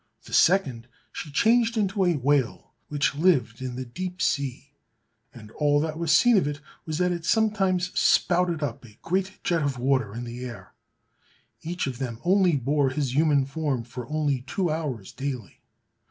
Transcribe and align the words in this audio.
The 0.23 0.33
second, 0.33 0.87
she 1.11 1.29
changed 1.29 1.77
into 1.77 2.05
a 2.07 2.15
whale, 2.15 2.73
which 2.87 3.13
lived 3.13 3.61
in 3.61 3.75
the 3.75 3.85
deep 3.85 4.19
sea, 4.19 4.73
and 5.31 5.51
all 5.51 5.79
that 5.81 5.99
was 5.99 6.11
seen 6.11 6.37
of 6.37 6.47
it 6.47 6.59
was 6.87 6.97
that 6.97 7.11
it 7.11 7.23
sometimes 7.23 7.91
spouted 7.93 8.63
up 8.63 8.83
a 8.83 8.97
great 9.03 9.33
jet 9.43 9.61
of 9.61 9.77
water 9.77 10.15
in 10.15 10.23
the 10.23 10.43
air. 10.43 10.73
Each 11.61 11.85
of 11.85 11.99
them 11.99 12.17
only 12.25 12.55
bore 12.55 12.89
his 12.89 13.13
human 13.13 13.45
form 13.45 13.83
for 13.83 14.09
only 14.09 14.41
two 14.41 14.71
hours 14.71 15.11
daily. 15.11 15.61